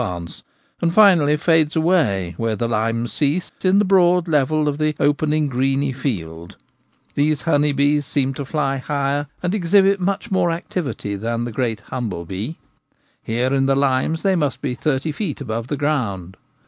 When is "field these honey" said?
5.93-7.71